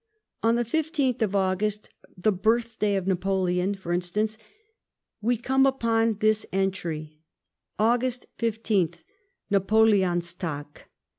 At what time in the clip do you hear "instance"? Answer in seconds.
3.93-4.35